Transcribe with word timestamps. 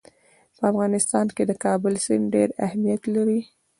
په 0.57 0.63
افغانستان 0.71 1.25
کې 1.35 1.43
د 1.45 1.51
کابل 1.65 1.93
سیند 2.05 2.25
ډېر 2.35 2.49
اهمیت 2.65 3.01
لري. 3.15 3.39